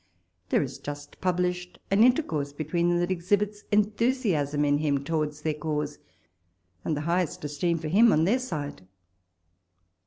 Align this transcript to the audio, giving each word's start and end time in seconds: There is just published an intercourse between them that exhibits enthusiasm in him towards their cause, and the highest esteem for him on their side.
There 0.49 0.63
is 0.63 0.79
just 0.79 1.21
published 1.21 1.77
an 1.91 2.03
intercourse 2.03 2.53
between 2.53 2.89
them 2.89 2.97
that 3.01 3.11
exhibits 3.11 3.65
enthusiasm 3.71 4.65
in 4.65 4.79
him 4.79 5.03
towards 5.03 5.43
their 5.43 5.53
cause, 5.53 5.99
and 6.83 6.97
the 6.97 7.01
highest 7.01 7.43
esteem 7.45 7.77
for 7.77 7.87
him 7.87 8.11
on 8.11 8.23
their 8.23 8.39
side. 8.39 8.87